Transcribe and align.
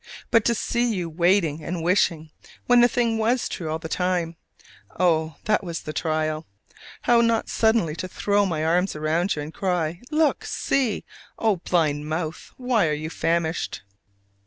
But 0.31 0.43
to 0.45 0.55
see 0.55 0.95
you 0.95 1.11
waiting 1.11 1.63
and 1.63 1.83
wishing, 1.83 2.31
when 2.65 2.81
the 2.81 2.87
thing 2.87 3.19
was 3.19 3.47
true 3.47 3.69
all 3.69 3.77
the 3.77 3.87
time: 3.87 4.35
oh! 4.99 5.35
that 5.45 5.63
was 5.63 5.81
the 5.81 5.93
trial! 5.93 6.47
How 7.03 7.21
not 7.21 7.49
suddenly 7.49 7.95
to 7.97 8.07
throw 8.07 8.43
my 8.47 8.65
arms 8.65 8.95
round 8.95 9.35
you 9.35 9.43
and 9.43 9.53
cry, 9.53 10.01
"Look, 10.09 10.43
see! 10.43 11.05
O 11.37 11.57
blind 11.57 12.09
mouth, 12.09 12.51
why 12.57 12.87
are 12.87 12.93
you 12.93 13.11
famished?" 13.11 13.83